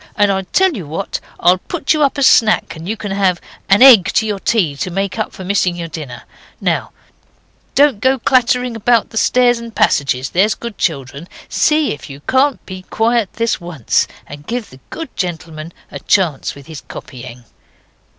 [0.15, 3.39] And I'll tell you what I'll put you up a snack, and you can have
[3.69, 6.23] an egg to your tea to make up for missing your dinner.
[6.59, 6.91] Now
[7.75, 11.27] don't go clattering about the stairs and passages, there's good children.
[11.49, 16.55] See if you can't be quiet this once, and give the good gentleman a chance
[16.55, 17.43] with his copying.